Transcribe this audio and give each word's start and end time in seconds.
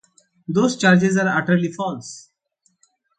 Those 0.47 0.77
charges 0.77 1.15
are 1.17 1.27
utterly 1.29 1.71
false. 1.71 2.31